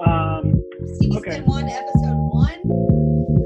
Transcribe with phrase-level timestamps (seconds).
[0.00, 0.62] Um,
[0.98, 1.40] Season Okay.
[1.42, 2.60] one, episode one.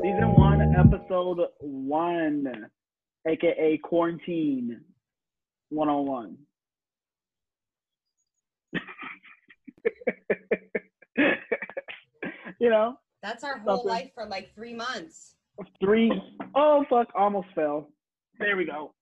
[0.02, 2.66] season one, episode one,
[3.26, 4.80] aka quarantine,
[5.70, 6.38] one on one.
[12.60, 13.88] You know, That's our whole Something.
[13.88, 15.36] life for like three months.
[15.80, 16.12] Three
[16.54, 17.88] oh fuck, almost fell.
[18.38, 18.94] There we go.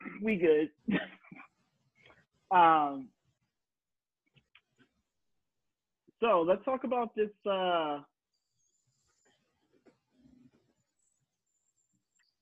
[0.22, 0.70] We good.
[2.56, 3.08] um.
[6.20, 7.30] So let's talk about this.
[7.50, 8.00] uh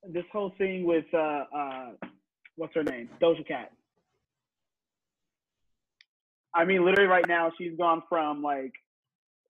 [0.09, 1.91] This whole thing with uh uh,
[2.57, 3.71] what's her name, Doja Cat.
[6.55, 8.73] I mean, literally right now, she's gone from like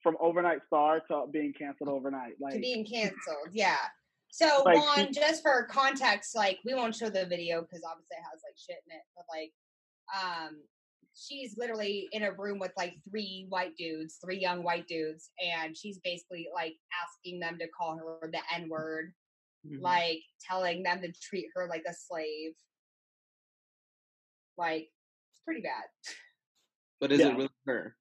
[0.02, 2.34] from overnight star to being canceled overnight.
[2.40, 3.50] Like, to being canceled.
[3.52, 3.76] Yeah.
[4.30, 8.16] So Like, one, she- just for context, like we won't show the video because obviously
[8.16, 9.52] it has like shit in it, but like,
[10.22, 10.62] um,
[11.14, 15.76] she's literally in a room with like three white dudes, three young white dudes, and
[15.76, 19.12] she's basically like asking them to call her the N word,
[19.66, 19.80] Mhm.
[19.82, 22.52] like telling them to treat her like a slave.
[24.56, 24.90] Like,
[25.30, 25.84] it's pretty bad.
[27.00, 27.28] But is Yeah.
[27.30, 27.96] it really her?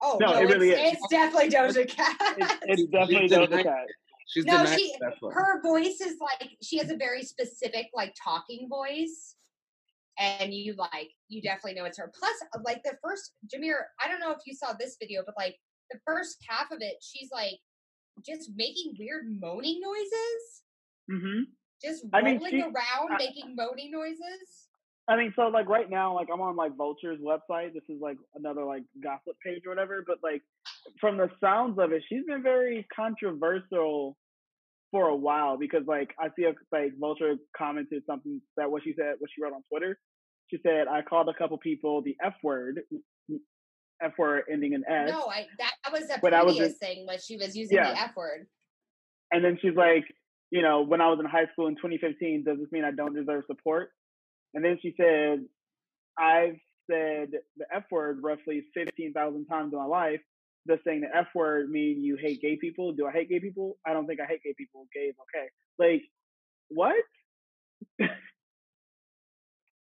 [0.00, 0.98] Oh No, no, it really it's, is.
[0.98, 2.16] it's definitely Doja Cat.
[2.38, 3.86] It's, it's definitely She's Doja denying- Cat.
[4.28, 4.94] She's No, she-
[5.32, 9.34] her voice is like she has a very specific like talking voice.
[10.18, 12.12] And you like you definitely know it's her.
[12.18, 15.34] Plus uh, like the first jameer i don't know if you saw this video but
[15.38, 15.54] like
[15.92, 17.54] the first half of it she's like
[18.26, 20.62] just making weird moaning noises.
[21.10, 21.40] Mm-hmm.
[21.82, 24.67] just I mean, rolling she- around I- making moaning noises
[25.08, 27.72] I mean, so like right now, like I'm on like Vulture's website.
[27.72, 30.04] This is like another like gossip page or whatever.
[30.06, 30.42] But like
[31.00, 34.16] from the sounds of it, she's been very controversial
[34.90, 38.94] for a while because like I see a, like Vulture commented something that what she
[38.98, 39.98] said, what she wrote on Twitter.
[40.50, 42.80] She said, "I called a couple people the F word,
[44.02, 47.24] F word ending in S." no i that was the I was previous thing was
[47.24, 47.92] she was using Yeah.
[47.92, 48.46] the f word
[49.30, 50.04] And then she's like,
[50.50, 53.14] you know, when I was in high school in 2015, does this mean I don't
[53.14, 53.90] deserve support?
[54.54, 55.44] And then she said,
[56.18, 56.56] I've
[56.90, 60.20] said the F word roughly 15,000 times in my life.
[60.66, 62.92] Does saying the F word mean you hate gay people?
[62.92, 63.78] Do I hate gay people?
[63.86, 64.86] I don't think I hate gay people.
[64.94, 65.48] Gay is okay.
[65.78, 66.02] Like,
[66.68, 66.96] what?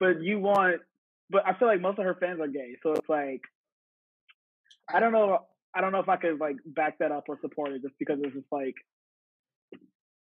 [0.00, 0.80] but you want,
[1.30, 2.76] but I feel like most of her fans are gay.
[2.82, 3.42] So it's like,
[4.92, 5.40] I don't know.
[5.74, 8.18] I don't know if I could like back that up or support it just because
[8.22, 8.74] it's just like,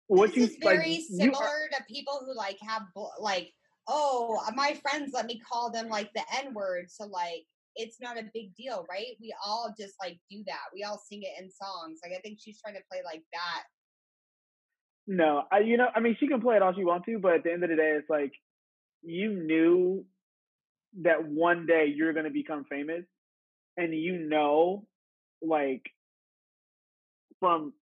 [0.08, 2.84] what this you is very like, similar are- to people who like have
[3.20, 3.54] like
[3.88, 8.02] oh uh, my friends let me call them like the n word so like it's
[8.02, 9.16] not a big deal right?
[9.22, 10.66] We all just like do that.
[10.74, 13.64] We all sing it in songs like i think she's trying to play like that.
[15.08, 17.36] No, I you know, I mean, she can play it all she wants to, but
[17.36, 18.34] at the end of the day, it's like
[19.04, 20.06] you knew
[21.04, 23.06] that one day you're gonna become famous,
[23.78, 24.86] and you know,
[25.42, 25.84] like
[27.40, 27.74] from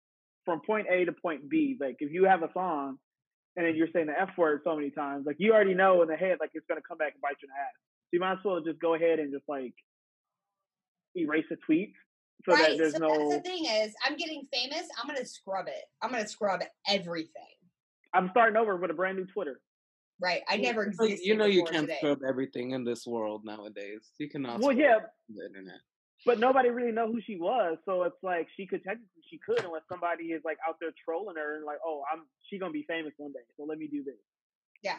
[0.45, 2.99] from point A to point B, like if you have a song
[3.55, 6.07] and then you're saying the F word so many times, like you already know in
[6.07, 7.73] the head, like it's gonna come back and bite you in the ass.
[7.75, 9.73] So you might as well just go ahead and just like
[11.15, 11.93] erase the tweet
[12.47, 13.29] so that there's so no.
[13.29, 17.31] that's the thing is i'm getting famous i'm gonna scrub it i'm gonna scrub everything
[18.13, 19.59] I'm starting over with a brand new Twitter.
[20.21, 21.97] right i never You know- existed you know you can't today.
[21.99, 24.09] scrub everything in this world nowadays.
[24.19, 24.59] You cannot.
[24.59, 24.97] Well, scrub yeah,
[25.33, 25.79] the internet.
[26.25, 27.77] But nobody really know who she was.
[27.85, 31.35] So it's like she could technically she could unless somebody is like out there trolling
[31.37, 34.03] her and like, oh, I'm she gonna be famous one day, so let me do
[34.03, 34.15] this.
[34.83, 34.97] Yeah.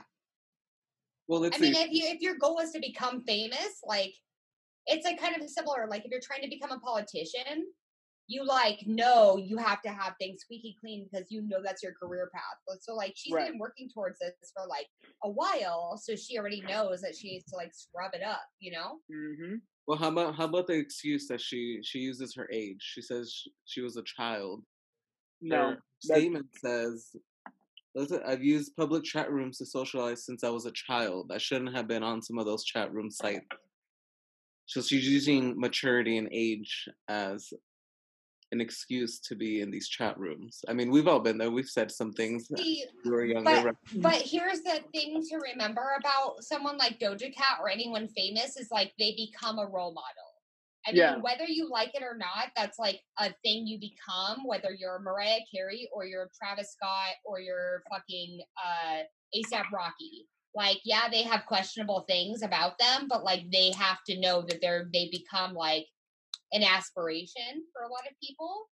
[1.28, 1.72] Well, let's I see.
[1.72, 4.14] mean, if you if your goal is to become famous, like
[4.86, 5.86] it's like kind of similar.
[5.88, 7.66] Like if you're trying to become a politician,
[8.28, 11.92] you like know you have to have things squeaky clean because you know that's your
[11.94, 12.58] career path.
[12.66, 13.50] But so like she's Right.
[13.50, 14.86] been working towards this for like
[15.24, 18.42] a while, so she already knows that she needs to like scrub it up.
[18.60, 18.98] You know?
[19.12, 19.54] Mm-hmm.
[19.86, 22.80] Well, how about how about the excuse that she she uses her age?
[22.80, 24.62] She says she, she was a child.
[25.40, 27.14] No, Her statement says,
[27.94, 31.30] "Listen, "I've used public chat rooms to socialize since I was a child.
[31.32, 33.46] I shouldn't have been on some of those chat room sites."
[34.66, 37.52] So she's using maturity and age as
[38.52, 40.64] an excuse to be in these chat rooms.
[40.68, 41.50] I mean, we've all been there.
[41.50, 43.62] We've said some things See, we were younger.
[43.62, 48.56] but but here's the thing to remember about someone like Doja Cat or anyone famous
[48.56, 50.32] is like they become a role model.
[50.86, 51.16] I mean, Yeah.
[51.16, 55.40] whether you like it or not, that's like a thing you become, whether you're Mariah
[55.52, 59.02] Carey or you're Travis Scott or you're fucking uh
[59.34, 60.28] ASAP Rocky.
[60.54, 64.60] Like, yeah, they have questionable things about them, but like they have to know that
[64.60, 65.86] they're they become like
[66.52, 68.68] an aspiration for a lot of people,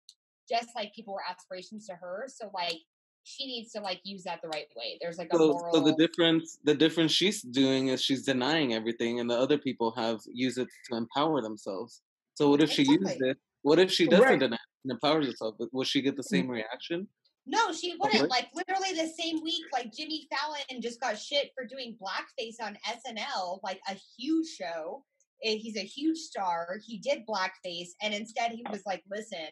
[0.48, 2.26] just like people were aspirations to her.
[2.28, 2.78] So like
[3.24, 4.98] she needs to like use that the right way.
[5.00, 5.74] There's like a So, moral.
[5.74, 9.92] so the difference, the difference she's doing is she's denying everything, and the other people
[9.96, 12.00] have used it to empower themselves.
[12.34, 13.36] So what if she used it?
[13.62, 14.38] What if she doesn't Right.
[14.40, 15.56] deny and empowers herself?
[15.72, 16.52] Will she get the same mm-hmm.
[16.52, 17.08] reaction?
[17.46, 18.20] No, she wouldn't.
[18.22, 18.30] what?
[18.30, 22.76] Like literally the same week, like Jimmy Fallon just got shit for doing blackface on
[22.86, 25.04] SNL, like a huge show.
[25.44, 26.78] Eh, He's a huge star.
[26.84, 29.46] He did blackface, and instead he was like, "Listen,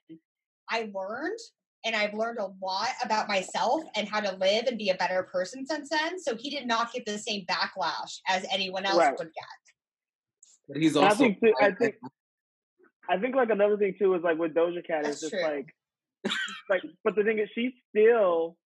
[0.68, 1.38] I learned,
[1.84, 5.22] and I've learned a lot about myself and how to live and be a better
[5.24, 9.18] person since then." So he did not get the same backlash as anyone else Right.
[9.18, 10.64] would get.
[10.68, 11.96] But he's And I also think too- I think-
[13.08, 15.42] I think like another thing too is like with Doja Cat That's is just true.
[15.42, 15.72] like
[16.68, 18.58] like but the thing is she's still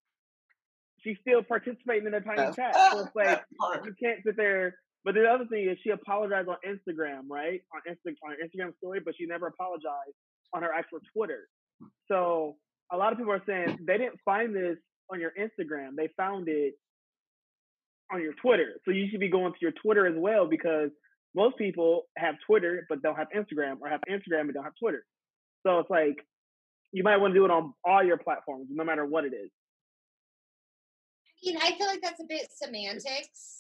[1.05, 2.73] she's still participating in a Tinychat.
[2.73, 3.45] So it's like
[3.85, 7.61] you can't sit there but the other thing is she apologized on Instagram, right?
[7.75, 10.15] On Insta on Instagram story, but she never apologized
[10.53, 11.49] on her actual Twitter.
[12.09, 12.57] So
[12.93, 14.77] a lot of people are saying they didn't find this
[15.11, 15.97] on your Instagram.
[15.97, 16.75] They found it
[18.13, 18.81] on your Twitter.
[18.85, 20.91] So you should be going to your Twitter as well because
[21.35, 25.05] most people have Twitter but don't have Instagram or have Instagram and don't have Twitter.
[25.67, 26.17] So it's like
[26.93, 29.51] you might want to do it on all your platforms, no matter what it is.
[31.43, 33.60] I mean, I feel like that's a bit semantics,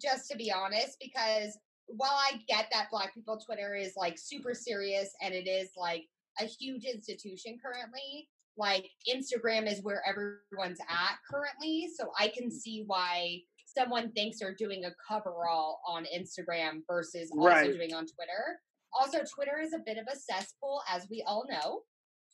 [0.00, 4.54] just to be honest, because while I get that Black people Twitter is like super
[4.54, 6.04] serious and it is like
[6.40, 11.88] a huge institution currently, like Instagram is where everyone's at currently.
[11.96, 12.52] So I can mm.
[12.52, 17.72] see why someone thinks they're doing a coverall on Instagram versus also Right.
[17.72, 18.60] doing on Twitter.
[18.98, 21.82] Also, Twitter is a bit of a cesspool, as we all know.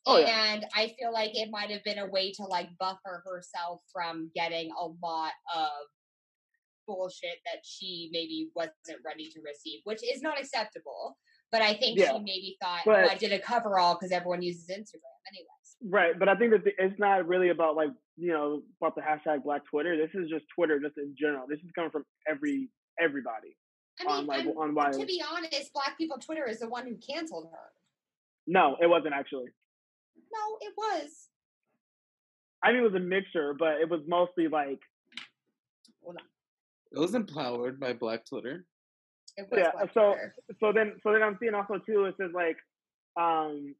[0.06, 0.52] Oh, yeah.
[0.52, 4.30] and I feel like it might have been a way to like buffer herself from
[4.34, 5.70] getting a lot of
[6.86, 11.18] bullshit that she maybe wasn't ready to receive, which is not acceptable.
[11.50, 12.12] But I think Yeah.
[12.12, 15.76] she maybe thought, But- oh, I did a cover all because everyone uses Instagram anyways.
[15.84, 19.00] Right, but I think that the, it's not really about like you know about the
[19.02, 19.96] hashtag Black Twitter.
[19.96, 21.46] This is just Twitter, just in general.
[21.48, 23.56] This is coming from every everybody.
[24.00, 26.86] I mean, On, like, on why- to be honest, Black People Twitter is the one
[26.86, 27.72] who canceled her.
[28.46, 29.50] No, it wasn't actually.
[30.32, 31.28] No, it was.
[32.62, 34.80] I mean, it was a mixture, but it was mostly like
[36.94, 38.66] It was empowered by Black Twitter.
[39.38, 40.34] Yeah, Black so- Twitter.
[40.60, 40.72] so.
[40.72, 42.04] Then so then I'm seeing also too.
[42.04, 42.56] It says like
[43.18, 43.74] um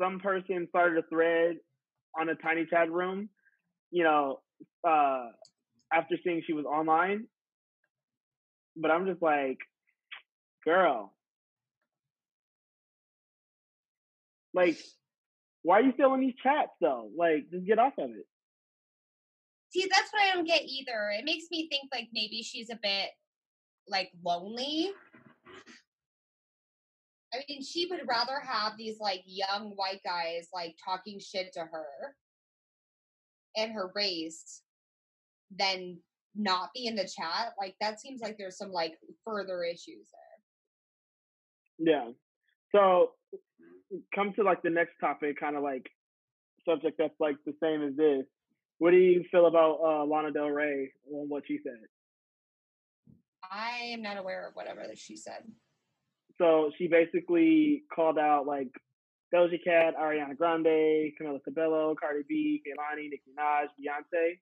[0.00, 1.56] some person started a thread
[2.18, 3.28] on a Tinychat room,
[3.90, 4.40] you know,
[4.86, 5.26] uh
[5.92, 7.26] after seeing she was online.
[8.76, 9.58] But I'm just like,
[10.64, 11.12] girl,
[14.54, 14.78] like,
[15.62, 17.10] why are you still in these chats though?
[17.16, 18.26] Like, just get off of it.
[19.70, 21.10] See, that's what I don't get either.
[21.16, 23.10] It makes me think like maybe she's a bit
[23.88, 24.90] like lonely.
[27.32, 31.60] I mean, she would rather have these like young white guys like talking shit to
[31.60, 32.16] her
[33.56, 34.62] and her race
[35.56, 35.98] than
[36.34, 37.54] not be in the chat.
[37.58, 38.94] Like that seems like there's some like
[39.24, 40.08] further issues
[41.78, 41.92] there.
[41.92, 42.10] Yeah.
[42.74, 43.12] So
[44.14, 45.86] come to like the next topic, kind of like
[46.68, 48.26] subject that's like the same as this.
[48.80, 51.76] What do you feel about uh, Lana Del Rey on what she said?
[53.42, 55.44] I am not aware of whatever that she said.
[56.38, 58.68] So she basically called out like
[59.34, 64.38] Doja Cat, Ariana Grande, Camila Cabello, Cardi B, Kehlani, Nicki Minaj, Beyonce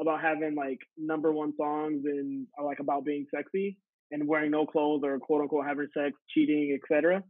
[0.00, 3.76] about having like number one songs and uh, like about being sexy
[4.12, 7.24] and wearing no clothes or quote unquote having sex, cheating, etc.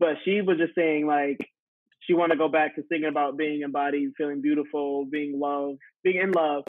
[0.00, 1.38] But she was just saying like
[2.06, 6.20] she wanted to go back to singing about being embodied, feeling beautiful, being loved, being
[6.20, 6.64] in love.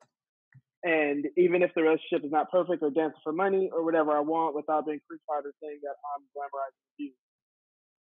[0.84, 4.20] And even if the relationship is not perfect or dancing for money or whatever I
[4.20, 7.12] want without being crucified or saying that I'm glamorizing you.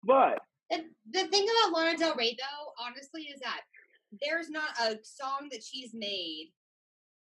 [0.04, 0.38] But
[0.70, 3.60] The, the thing about Lana Del Rey, though, honestly, is that
[4.22, 6.52] there's not a song that she's made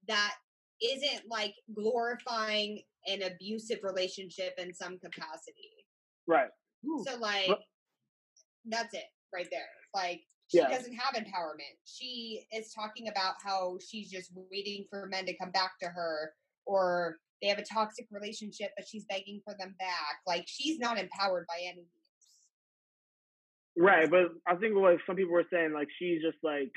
[0.08, 0.36] that
[0.82, 5.72] isn't like glorifying an abusive relationship in some capacity.
[6.28, 6.50] right.
[7.06, 7.50] So, like,
[8.66, 9.04] that's it
[9.34, 9.68] right there.
[9.94, 10.70] Like, she Yeah.
[10.70, 11.78] doesn't have empowerment.
[11.86, 16.36] She is talking about how she's just waiting for men to come back to her,
[16.66, 20.22] or they have a toxic relationship, but she's begging for them back.
[20.26, 21.94] Like, she's not empowered by any means.
[23.78, 26.72] Right, but I think what some people were saying, like she's just like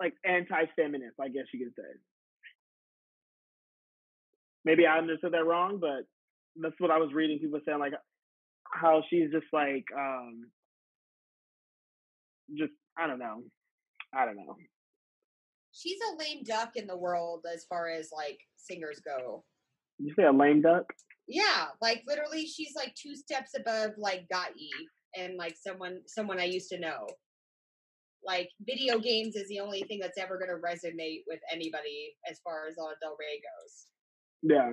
[0.00, 1.90] like anti-feminist, I guess you could say.
[4.64, 6.06] Maybe I understood that wrong, but
[6.56, 7.38] that's what I was reading.
[7.38, 7.92] People saying like
[8.72, 10.50] how she's just like um
[12.56, 13.42] just I don't know.
[14.14, 14.56] I don't know.
[15.72, 19.44] she's a lame duck in the world as far as like singers go.
[19.98, 20.84] You say a lame duck?
[21.26, 24.70] Yeah, like literally, she's like two steps above like Gotye
[25.16, 27.06] and like someone someone I used to know.
[28.24, 32.40] Like video games is the only thing that's ever going to resonate with anybody as
[32.42, 33.86] far as Lana Del Rey goes.
[34.42, 34.70] Yeah.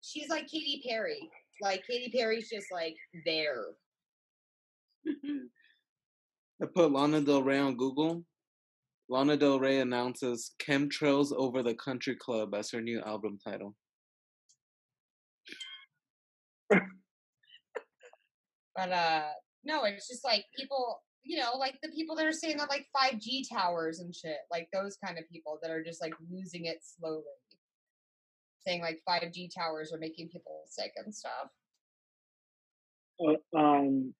[0.00, 1.30] She's like Katy Perry.
[1.60, 3.66] Like Katy Perry's just like there.
[6.62, 8.24] I put Lana Del Rey on Google.
[9.08, 13.74] Lana Del Rey announces Chemtrails Over the Country Club as her new album title.
[18.74, 19.24] But uh
[19.64, 22.86] no, it's just like people, you know, like the people that are saying on like
[22.96, 26.78] 5G towers and shit, like those kind of people that are just like losing it
[26.80, 27.22] slowly.
[28.66, 31.48] Saying like 5G towers are making people sick and stuff.
[33.20, 34.14] Uh, um.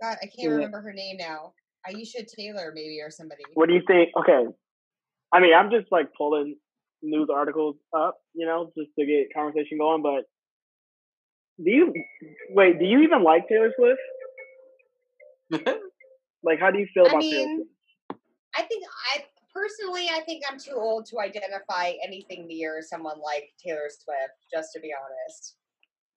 [0.00, 0.48] God, I can't Yeah.
[0.50, 1.54] remember her name now.
[1.88, 3.42] Aisha Taylor, maybe, or somebody.
[3.54, 4.10] What do you think?
[4.16, 4.46] Okay.
[5.32, 6.56] I mean, I'm just like pulling
[7.02, 10.02] news articles up, you know, just to get conversation going.
[10.02, 10.24] But
[11.62, 11.94] do you
[12.50, 12.78] wait?
[12.78, 14.00] Do you even like Taylor Swift?
[16.44, 18.20] Like, how do you feel I about Taylor mean, Swift?
[18.56, 23.50] I think I personally, I think I'm too old to identify anything near someone like
[23.62, 25.56] Taylor Swift, just to be honest.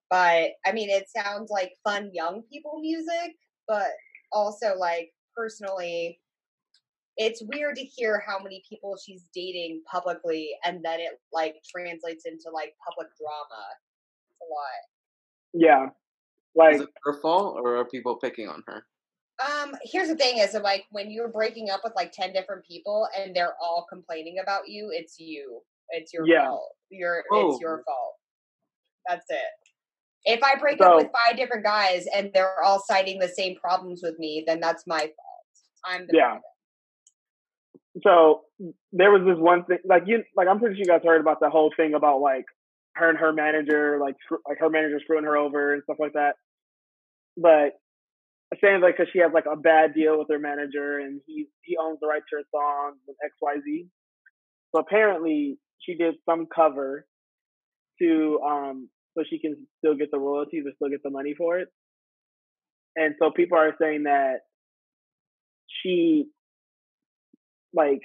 [0.09, 3.35] But I mean, it sounds like fun young people music,
[3.72, 3.92] but
[4.34, 6.20] also like personally,
[7.16, 12.25] it's weird to hear how many people she's dating publicly and then it like translates
[12.25, 13.63] into like public drama.
[14.30, 14.82] It's a lot.
[15.54, 15.90] Yeah,
[16.56, 18.86] like Is it her fault or are people picking on her?
[19.40, 23.08] Um, here's the thing is like when you're breaking up with like 10 different people
[23.18, 25.62] and they're all complaining about you, it's you.
[25.90, 26.46] It's your Yeah.
[26.48, 26.75] fault.
[26.90, 27.51] Your Oh.
[27.51, 28.16] it's your fault.
[29.08, 29.38] That's it.
[30.25, 34.01] If I break up with five different guys and they're all citing the same problems
[34.04, 35.16] with me, then that's my fault.
[35.86, 36.38] I'm the Yeah.
[38.04, 38.42] so
[38.92, 41.40] there was this one thing, like you, like I'm pretty sure you guys heard about
[41.40, 42.46] the whole thing about like
[42.96, 44.16] her and her manager, like
[44.48, 46.36] like her manager screwing her over and stuff like that.
[47.38, 47.74] But
[48.62, 51.78] saying like because she has like a bad deal with her manager and he he
[51.78, 53.88] owns the rights to her songs and X Y Z.
[54.74, 57.06] So apparently she did some cover
[58.01, 61.60] to um so she can still get the royalties or still get the money for
[61.60, 61.68] it.
[62.96, 64.39] And so people are saying that
[65.84, 66.25] she
[67.74, 68.01] like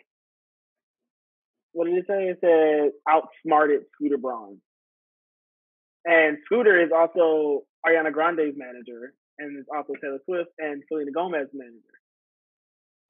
[1.72, 2.28] what did it say?
[2.28, 4.58] It said outsmarted Scooter Braun.
[6.06, 11.50] And Scooter is also Ariana Grande's manager and is also Taylor Swift and Selena Gomez's
[11.52, 11.96] manager.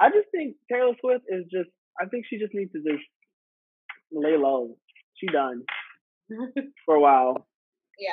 [0.01, 3.05] I just think Taylor Swift is just I think she just needs to just
[4.13, 4.77] lay low.
[5.15, 5.63] She done
[6.85, 7.47] for a while.
[7.99, 8.13] Yeah.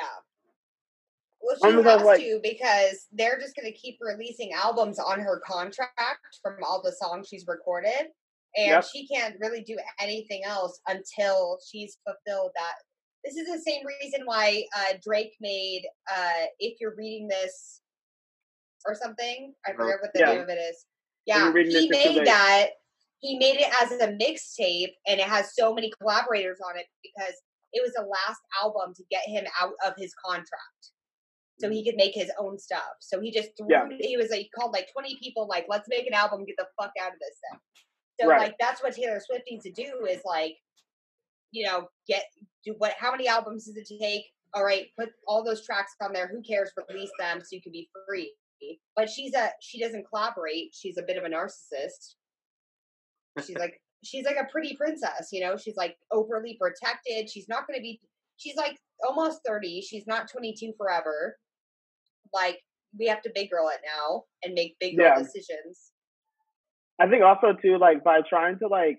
[1.40, 5.20] Well, she Almost has like- to because they're just going to keep releasing albums on
[5.20, 8.08] her contract from all the songs she's recorded,
[8.56, 8.84] and Yep.
[8.92, 12.74] she can't really do anything else until she's fulfilled that.
[13.24, 17.80] This is the same reason why uh, Drake made uh, "If You're Reading This"
[18.86, 19.54] or something.
[19.66, 20.26] I Oh, forget what the yeah.
[20.32, 20.86] name of it is.
[21.26, 22.70] Yeah, he This, It's Too made that.
[23.20, 27.34] He made it as a mixtape, and it has so many collaborators on it because
[27.74, 30.94] it was the last album to get him out of his contract.
[31.60, 31.86] So he mm.
[31.86, 32.96] could make his own stuff.
[33.00, 33.86] So he just threw Yeah.
[34.00, 36.66] he was like he called like 20 people like let's make an album get the
[36.80, 37.60] fuck out of this thing.
[38.20, 38.40] So Right.
[38.40, 40.56] like that's what taylor swift needs to do is like
[41.50, 42.24] you know get
[42.64, 44.24] do what how many albums does it take?
[44.54, 46.28] All right put all those tracks on there.
[46.28, 46.70] Who cares?
[46.88, 48.32] Release them so you can be free.
[48.96, 50.70] But she's a she doesn't collaborate.
[50.72, 52.14] She's a bit of a narcissist.
[53.44, 55.56] She's like she's like a pretty princess, you know.
[55.56, 57.30] She's like overly protected.
[57.30, 58.00] She's not going to be.
[58.36, 59.80] She's like almost thirty.
[59.80, 61.36] She's not twenty two forever.
[62.32, 62.58] Like
[62.98, 65.22] we have to big girl it now and make big girl Yeah.
[65.22, 65.92] decisions.
[67.00, 68.98] I think also too, like by trying to like,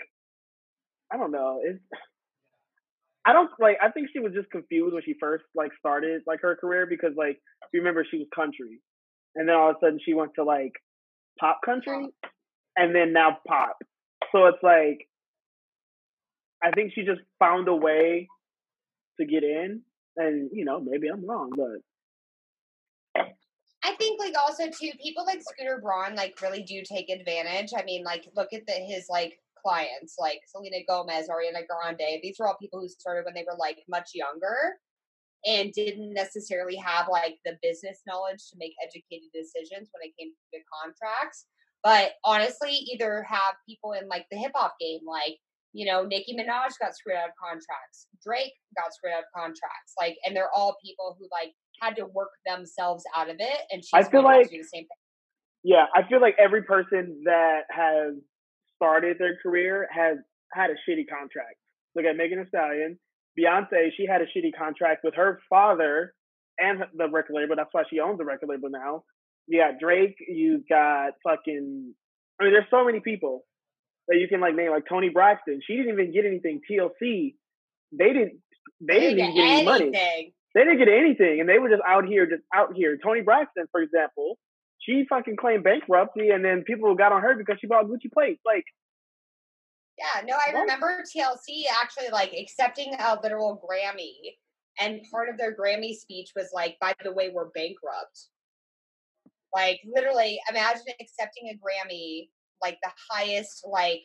[1.12, 1.80] I don't know, it's.
[3.28, 3.78] I don't like.
[3.82, 7.14] I think she was just confused when she first like started like her career because
[7.18, 8.82] like if you remember she was country,
[9.36, 10.74] and then all of a sudden she went to like
[11.40, 12.30] pop country, uh-huh.
[12.78, 13.78] and then now pop.
[14.36, 15.08] So it's like,
[16.62, 18.28] I think she just found a way
[19.18, 19.82] to get in,
[20.18, 23.24] and you know maybe I'm wrong, but
[23.82, 27.72] I think like also too people like Scooter Braun like really do take advantage.
[27.78, 32.20] I mean, like look at the his like clients like Selena Gomez, Ariana Grande.
[32.22, 34.74] These were all people who started when they were like much younger
[35.46, 40.32] and didn't necessarily have like the business knowledge to make educated decisions when it came
[40.54, 41.46] to contracts.
[41.86, 45.38] But honestly, either have people in like the hip hop game, like
[45.72, 49.94] you know, Nicki Minaj got screwed out of contracts, Drake got screwed out of contracts,
[50.00, 51.52] like, and they're all people who like
[51.82, 54.62] had to work themselves out of it, and she's I feel going like- to do
[54.64, 54.98] the same thing.
[55.64, 58.16] yeah, I feel like every person that has
[58.78, 60.18] started their career has
[60.54, 61.58] had a shitty contract.
[61.94, 62.98] Look at Megan Thee Stallion,
[63.38, 63.90] Beyonce.
[63.98, 66.14] She had a shitty contract with her father
[66.58, 67.56] and the record label.
[67.58, 69.04] That's why she owns the record label now.
[69.48, 71.94] You got Drake, you got fucking.
[72.40, 73.46] I mean, there's so many people
[74.08, 75.62] that you can like name, like Toni Braxton.
[75.66, 76.62] She didn't even get anything.
[76.70, 77.36] TLC,
[77.92, 78.42] they didn't.
[78.82, 79.92] They, didn't even get any money.
[79.92, 82.98] They didn't get anything, and they were just out here, just out here.
[83.04, 84.38] Toni Braxton, for example,
[84.80, 88.42] she fucking claimed bankruptcy, and then people got on her because she bought Gucci plates.
[88.46, 88.64] Like,
[89.98, 94.14] Yeah, no, I remember TLC actually like accepting a literal Grammy,
[94.80, 98.30] and part of their Grammy speech was like, "By the way, we're bankrupt."
[99.56, 102.28] Like literally, imagine accepting a Grammy,
[102.62, 104.02] like the highest like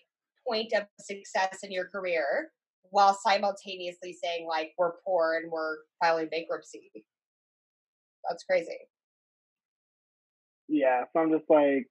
[0.47, 2.53] point of success in your career,
[2.91, 6.93] while simultaneously saying like we're poor and we're filing bankruptcy.
[8.29, 8.79] That's crazy.
[10.69, 11.03] yeah.
[11.13, 11.87] So I'm just like,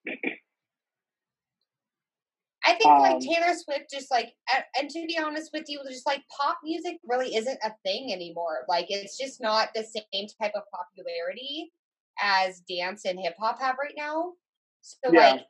[2.65, 4.31] I think like Um, Taylor Swift just like
[4.79, 8.63] and to be honest with you, just like pop music really isn't a thing anymore.
[8.69, 11.73] Like it's just not the same type of popularity
[12.21, 14.33] as dance and hip hop have right now.
[14.81, 15.31] So Yeah.
[15.31, 15.41] like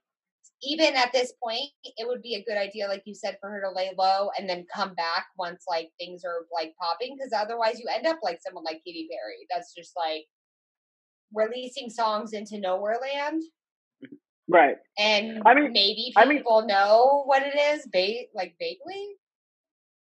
[0.62, 3.62] even at this point, it would be a good idea, like you said, for her
[3.62, 7.16] to lay low and then come back once like things are like popping.
[7.16, 9.48] Because otherwise, you end up like someone like Katy Perry.
[9.50, 10.26] That's just like
[11.34, 13.42] releasing songs into nowhere land
[14.50, 14.78] right.
[14.98, 19.16] and I mean- maybe I mean- people know what it is, ba- like vaguely.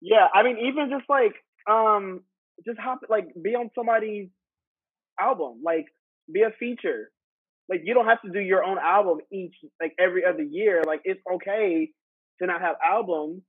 [0.00, 1.34] Yeah, I mean, even just like,
[1.70, 2.24] um,
[2.64, 4.30] just hop, like, be on somebody's
[5.20, 5.84] album, like,
[6.32, 7.10] be a feature.
[7.68, 10.82] Like, you don't have to do your own album each, like, every other year.
[10.84, 11.90] Like, it's okay
[12.40, 13.42] to not have albums.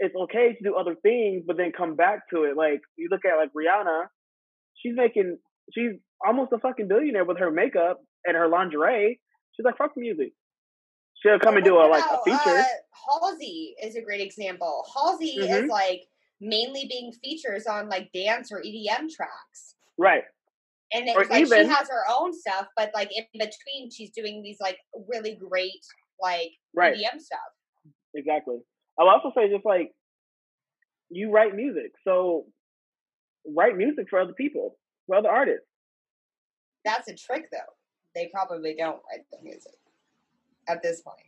[0.00, 2.56] It's okay to do other things, but then come back to it.
[2.56, 4.06] Like, you look at like Rihanna,
[4.74, 5.38] she's making,
[5.72, 5.92] she's
[6.24, 9.20] almost a fucking billionaire with her makeup and her lingerie.
[9.54, 10.32] She's like, fuck music.
[11.22, 12.58] She'll come and do a like a feature.
[12.58, 12.64] Uh,
[13.08, 14.84] Halsey is a great example.
[14.92, 15.64] Halsey Mhm.
[15.64, 16.08] is like
[16.40, 19.76] mainly being features on like dance or EDM tracks.
[19.96, 20.24] Right.
[20.94, 24.42] And Or like even- she has her own stuff, but like in between she's doing
[24.42, 25.84] these like really great
[26.20, 26.96] like Right.
[26.96, 27.40] EDM stuff.
[28.14, 28.60] Exactly.
[28.98, 29.92] I'll also say just like
[31.10, 32.46] you write music, so
[33.44, 35.66] write music for other people, for other artists.
[36.84, 37.58] That's a trick though.
[38.14, 39.74] They probably don't write the music
[40.68, 41.18] at this point.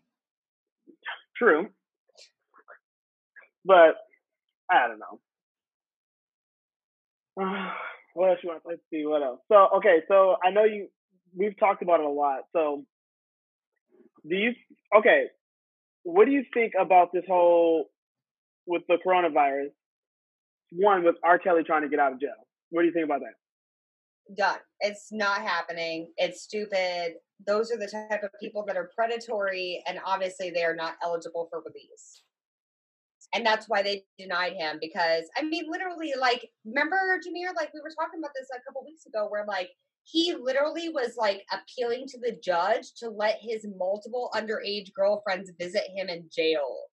[1.36, 1.68] True.
[3.64, 3.96] But
[4.70, 5.20] I don't know.
[8.16, 8.62] what else you want?
[8.64, 9.40] Let's see what else.
[9.50, 10.88] So okay, so I know you
[11.36, 12.40] we've talked about it a lot.
[12.54, 12.84] So
[14.28, 14.52] do you
[14.96, 15.24] okay,
[16.02, 17.86] what do you think about this whole
[18.66, 19.68] with the coronavirus?
[20.72, 21.38] One with R.
[21.38, 22.30] Kelly trying to get out of jail.
[22.70, 23.34] What do you think about that?
[24.34, 24.58] done.
[24.80, 26.12] It's not happening.
[26.16, 27.14] It's stupid.
[27.46, 31.48] Those are the type of people that are predatory, and obviously they are not eligible
[31.50, 32.22] for release.
[33.34, 37.54] And that's why they denied him because I mean, literally, like, remember Jameer?
[37.54, 39.70] Like, we were talking about this a couple weeks ago, where like
[40.04, 45.82] he literally was like appealing to the judge to let his multiple underage girlfriends visit
[45.94, 46.84] him in jail.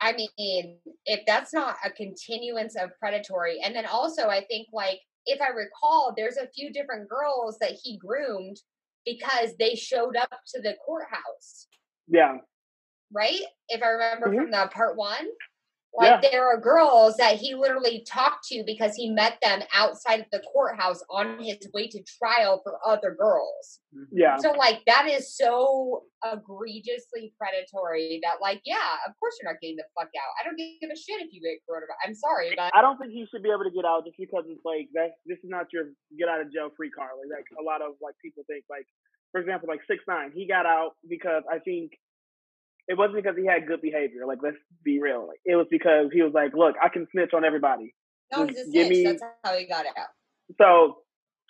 [0.00, 5.00] I mean, if that's not a continuance of predatory, and then also I think like
[5.26, 8.56] if I recall, there's a few different girls that he groomed
[9.04, 11.66] because they showed up to the courthouse,
[12.08, 12.38] Yeah.
[13.12, 13.40] Right?
[13.68, 14.36] If I remember Mhm.
[14.42, 15.26] from the part one.
[15.98, 20.26] Like there are girls that he literally talked to because he met them outside of
[20.30, 23.80] the courthouse on his way to trial for other girls.
[24.12, 24.36] Yeah.
[24.36, 29.76] So like that is so egregiously predatory that like yeah, of course you're not getting
[29.76, 30.32] the fuck out.
[30.40, 32.04] I don't give a shit if you get coronavirus.
[32.04, 34.44] I'm sorry, but I don't think he should be able to get out just because
[34.48, 35.16] it's like that.
[35.24, 37.12] This is not your get out of jail free card.
[37.24, 38.64] Like, like a lot of like people think.
[38.68, 38.86] Like
[39.32, 41.92] for example, like six nine, he got out because I think
[42.88, 44.26] it wasn't because he had good behavior.
[44.26, 45.26] Like let's be real.
[45.28, 47.94] Like it was because he was like, look, I can snitch on everybody.
[48.32, 48.88] no, Just he's a snitch.
[48.90, 50.08] me- That's how he got out.
[50.60, 50.98] So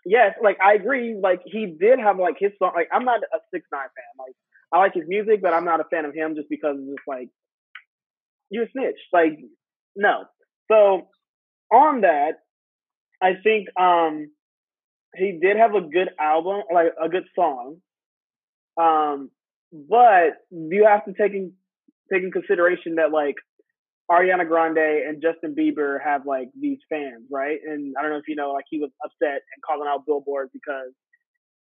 [0.05, 1.19] yes, like I agree.
[1.21, 2.73] Like he did have like his song.
[2.75, 4.13] Like I'm not a six nine fan.
[4.19, 4.35] Like
[4.73, 7.07] I like his music, but I'm not a fan of him just because it's just
[7.09, 7.29] like
[8.51, 8.99] you're a snitch.
[9.13, 9.39] Like
[9.95, 10.25] no.
[10.71, 11.09] So
[11.73, 12.33] on that,
[13.23, 14.31] I think um
[15.15, 17.77] he did have a good album, like a good song.
[18.79, 19.31] Um,
[19.73, 21.53] but you have to take in
[22.13, 23.35] take in consideration that like
[24.11, 27.59] Ariana Grande and Justin Bieber have like these fans, right?
[27.65, 30.51] And I don't know if you know, like he was upset and calling out Billboard
[30.53, 30.95] because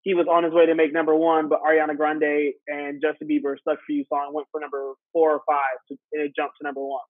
[0.01, 3.57] he was on his way to make number one, but Ariana Grande and Justin Bieber
[3.59, 6.63] "Stuck for You" song went for number four or five, to, and it jumped to
[6.65, 7.05] number one.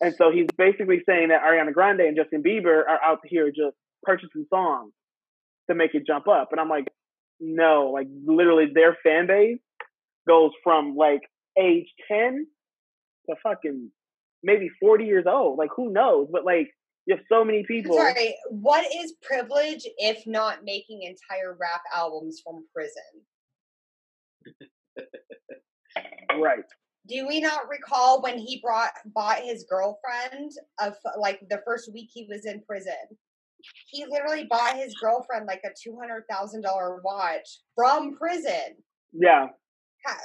[0.00, 3.76] And so he's basically saying that Ariana Grande and Justin Bieber are out here just
[4.02, 4.92] purchasing songs
[5.68, 6.48] to make it jump up.
[6.52, 6.86] And I'm like,
[7.40, 9.58] no, like literally their fan base
[10.28, 11.22] goes from like
[11.58, 12.46] age 10
[13.28, 13.90] to fucking
[14.42, 15.58] maybe 40 years old.
[15.58, 16.28] Like who knows?
[16.30, 16.68] But like
[17.06, 17.96] You have so many people.
[17.96, 23.02] Sorry, what is privilege if not making entire rap albums from prison?
[26.40, 26.64] Right.
[27.06, 32.10] Do we not recall when he brought bought his girlfriend of like the first week
[32.12, 32.92] he was in prison?
[33.88, 38.76] He literally bought his girlfriend like a two hundred thousand dollar watch from prison.
[39.12, 39.46] Yeah.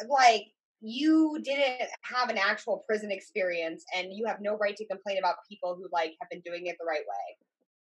[0.08, 0.48] Like
[0.82, 5.36] you didn't have an actual prison experience, and you have no right to complain about
[5.50, 7.38] people who like have been doing it the right way.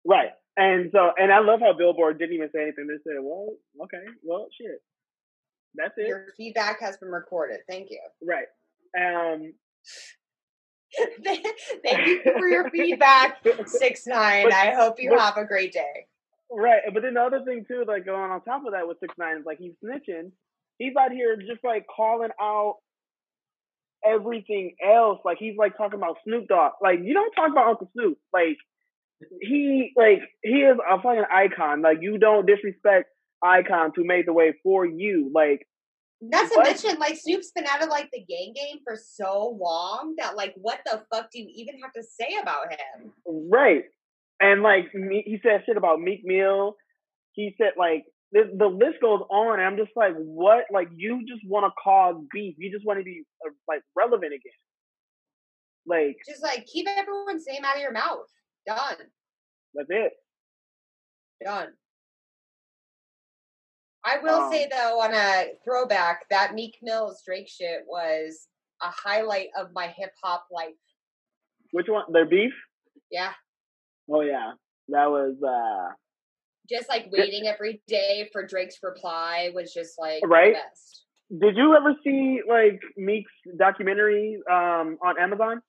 [0.06, 0.32] Right.
[0.58, 2.88] And so, and I love how Billboard didn't even say anything.
[2.88, 4.82] They said, "Well, okay, well, shit,
[5.76, 7.60] that's it." Your feedback has been recorded.
[7.70, 8.02] Thank you.
[8.22, 8.48] Right.
[9.00, 9.54] Um.
[11.24, 14.44] Thank you for your feedback, six nine.
[14.44, 16.08] But, I hope you but, have a great day.
[16.52, 19.14] Right, but then the other thing too, like going on top of that with six
[19.18, 20.32] nine is like he's snitching.
[20.82, 22.78] He's out here just like calling out
[24.04, 25.20] everything else.
[25.24, 26.74] Like he's like talking about Snoop Dogg.
[26.82, 28.18] Like you don't talk about Uncle Snoop.
[28.34, 28.58] Like
[29.42, 31.84] he like he is a fucking icon.
[31.84, 33.10] Like you don't disrespect
[33.44, 35.32] icons who made the way for you.
[35.32, 35.68] Like
[36.20, 40.16] not to mention, like Snoop's been out of like the gang game for so long
[40.18, 43.12] that like, what the fuck do you even have to say about him?
[43.26, 43.84] Right,
[44.40, 46.76] and like he said shit about Meek Mill.
[47.34, 50.66] He said like the, the list goes on, and I'm just like, what?
[50.72, 52.56] Like you just want to cause beef?
[52.58, 54.40] You just want to be uh, like relevant again?
[55.86, 58.28] Like just like keep everyone's name out of your mouth.
[58.66, 58.98] Done.
[59.74, 60.14] That's it.
[61.44, 61.70] Done.
[64.04, 68.48] I will um, say though, on a throwback, that Meek Mill's Drake shit was
[68.82, 70.70] a highlight of my hip hop life.
[71.72, 72.06] Which one?
[72.14, 72.54] Their beef?
[73.12, 73.32] Yeah.
[74.10, 74.54] Oh yeah,
[74.90, 75.36] that was.
[75.46, 75.94] uh
[76.72, 80.56] Just like waiting every day for Drake's reply was just like right.
[81.30, 85.62] Did you ever see like Meek's documentary um on Amazon?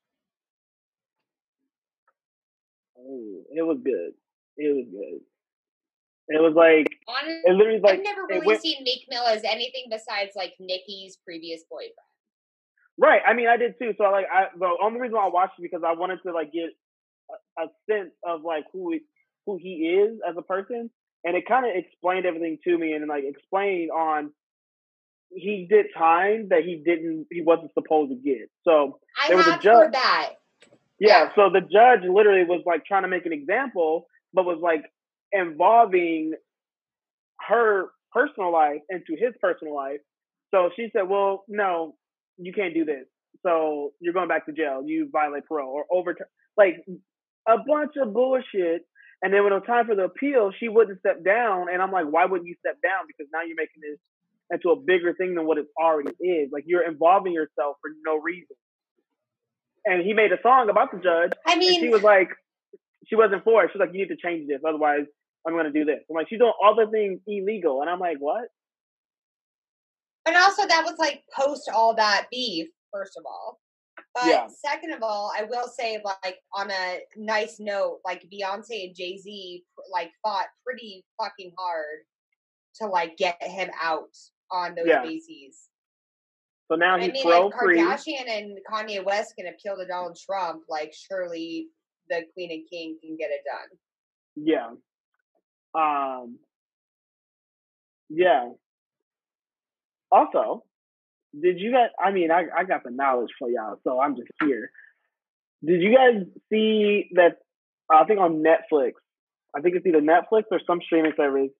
[2.97, 4.11] Oh, it was good.
[4.57, 5.19] It was good.
[6.29, 9.43] It was like Honestly, it literally like I've never really went, seen Meek Mill as
[9.43, 11.93] anything besides like Nicki's previous boyfriend.
[12.97, 13.21] Right.
[13.27, 13.93] I mean, I did too.
[13.97, 16.53] So like, I the only reason why I watched it because I wanted to like
[16.53, 16.69] get
[17.59, 18.99] a, a sense of like who he,
[19.45, 20.89] who he is as a person,
[21.23, 24.31] and it kind of explained everything to me, and like explained on
[25.35, 28.49] he did time that he didn't he wasn't supposed to get.
[28.63, 30.33] So I there was a judge that.
[30.99, 31.29] Yeah, yeah.
[31.35, 34.83] So the judge literally was like trying to make an example, but was like
[35.31, 36.33] involving
[37.47, 39.99] her personal life into his personal life.
[40.53, 41.95] So she said, "Well, no,
[42.37, 43.05] you can't do this.
[43.43, 44.83] So you're going back to jail.
[44.85, 46.15] You violate parole or over
[46.57, 46.83] like
[47.47, 48.85] a bunch of bullshit."
[49.23, 51.67] And then when it was time for the appeal, she wouldn't step down.
[51.71, 53.07] And I'm like, why wouldn't you step down?
[53.07, 53.97] Because now you're making this
[54.51, 56.49] into a bigger thing than what it already is.
[56.51, 58.55] Like you're involving yourself for no reason.
[59.85, 61.31] And he made a song about the judge.
[61.45, 62.29] I mean, she was like,
[63.07, 63.71] she wasn't for it.
[63.71, 65.05] She's like, you need to change this, otherwise
[65.47, 65.99] I'm going to do this.
[66.09, 67.81] I'm like, she's doing all the things illegal.
[67.81, 68.45] And I'm like, what?
[70.25, 73.59] And also, that was like post all that beef, first of all.
[74.15, 74.47] But yeah.
[74.47, 79.17] second of all, I will say, like, on a nice note, like, Beyonce and Jay
[79.17, 81.99] Z, like, fought pretty fucking hard
[82.75, 84.15] to, like, get him out
[84.51, 85.01] on those yeah.
[85.01, 85.69] bases.
[86.71, 87.79] So now he's I mean, like, free.
[87.79, 90.61] Kardashian and Kanye West can appeal to Donald Trump.
[90.69, 91.69] Like, surely
[92.09, 93.69] the Queen and King can get it done.
[94.35, 94.69] Yeah.
[95.75, 96.37] Um,
[98.09, 98.49] yeah.
[100.11, 100.63] Also,
[101.39, 101.89] did you guys?
[102.03, 104.71] I mean, I I got the knowledge for y'all, so I'm just here.
[105.65, 107.37] Did you guys see that?
[107.89, 108.93] I think on Netflix.
[109.55, 111.51] I think it's either Netflix or some streaming service.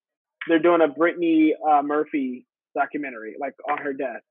[0.48, 4.22] They're doing a Brittany uh, Murphy documentary, like on her death.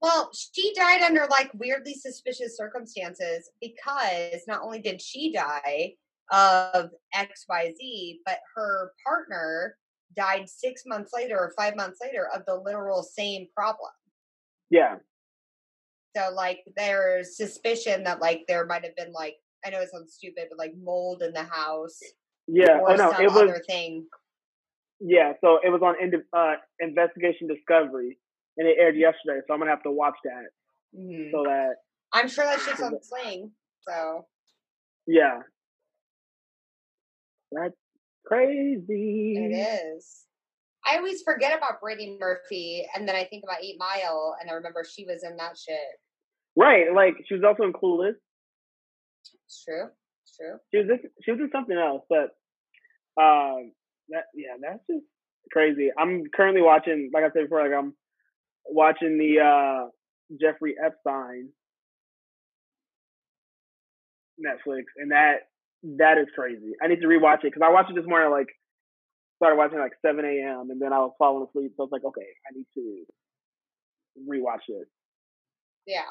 [0.00, 5.96] Well, she died under like weirdly suspicious circumstances because not only did she die,
[6.30, 9.76] of XYZ, but her partner
[10.16, 13.90] died six months later or five months later of the literal same problem.
[14.70, 14.96] Yeah.
[16.16, 20.14] So like there's suspicion that like there might have been like I know it sounds
[20.14, 21.98] stupid, but like mold in the house.
[22.46, 22.80] Yeah.
[22.86, 24.06] oh no, it was other thing.
[25.00, 25.94] Yeah, so it was on
[26.34, 28.18] uh, Investigation Discovery,
[28.58, 29.40] and it aired yesterday.
[29.46, 31.30] So I'm gonna have to watch that mm-hmm.
[31.32, 31.76] so that
[32.12, 33.50] I'm sure that shit's on the Sling.
[33.80, 34.26] So
[35.06, 35.38] yeah,
[37.52, 37.74] that's
[38.26, 39.34] crazy.
[39.36, 40.24] It is.
[40.86, 44.54] I always forget about Brittany Murphy, and then I think about Eight Mile, and I
[44.54, 45.78] remember she was in that shit.
[46.56, 48.14] Right, like she was also in Clueless.
[49.46, 49.88] It's true.
[50.24, 50.56] It's true.
[50.70, 52.30] She was in, she was in something else, but
[53.20, 53.72] um,
[54.08, 55.04] that yeah, that's just
[55.52, 55.90] crazy.
[55.98, 57.94] I'm currently watching, like I said before, like I'm
[58.66, 59.88] watching the uh
[60.40, 61.50] Jeffrey Epstein
[64.40, 65.49] Netflix, and that
[65.82, 66.72] that is crazy.
[66.82, 68.30] I need to rewatch it because I watched it this morning.
[68.30, 68.48] Like
[69.36, 70.68] started watching at like seven a.m.
[70.70, 71.72] and then I was falling asleep.
[71.76, 73.04] So I was like, okay, I need to
[74.28, 74.86] rewatch it.
[75.86, 76.02] Yeah.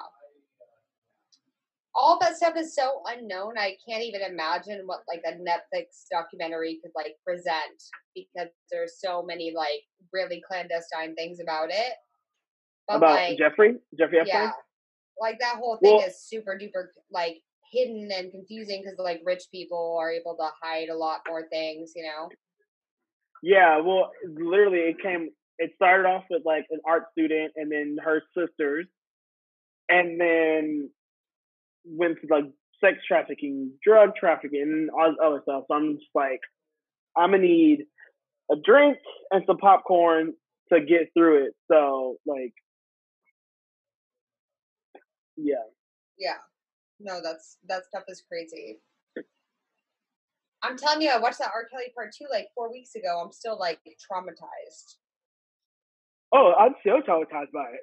[1.95, 3.57] All that stuff is so unknown.
[3.57, 7.83] I can't even imagine what like a Netflix documentary could like present
[8.15, 11.93] because there's so many like really clandestine things about it.
[12.87, 14.43] But about like, Jeffrey, Jeffrey Epstein.
[14.43, 14.51] Yeah,
[15.19, 19.43] like that whole thing well, is super duper like hidden and confusing because like rich
[19.51, 22.29] people are able to hide a lot more things, you know.
[23.41, 25.29] Yeah, well, literally, it came.
[25.57, 28.87] It started off with like an art student, and then her sisters,
[29.87, 30.89] and then
[31.85, 32.45] went to like
[32.83, 35.63] sex trafficking, drug trafficking, and all this other stuff.
[35.67, 36.39] So I'm just like,
[37.17, 37.85] I'm gonna need
[38.51, 38.97] a drink
[39.31, 40.33] and some popcorn
[40.71, 41.53] to get through it.
[41.71, 42.53] So like,
[45.37, 45.55] yeah.
[46.17, 46.35] Yeah.
[46.99, 48.79] No, that's that stuff is crazy.
[50.61, 51.65] I'm telling you, I watched that R.
[51.71, 53.21] Kelly part two like four weeks ago.
[53.23, 54.95] I'm still like traumatized.
[56.33, 57.79] Oh, I'm still traumatized by it.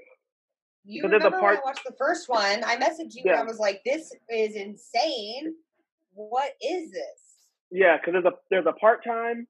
[0.84, 1.42] You remember part...
[1.42, 2.62] when I watched the first one?
[2.64, 3.32] I messaged you yeah.
[3.32, 5.54] and I was like, "This is insane.
[6.12, 9.48] What is this?" Yeah, because there's a there's a part time,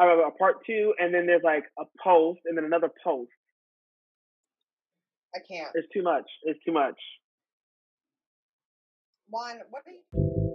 [0.00, 3.30] uh, a part two, and then there's like a post, and then another post.
[5.34, 5.68] I can't.
[5.74, 6.24] It's too much.
[6.44, 6.98] It's too much.
[9.28, 10.45] Juan, what are you?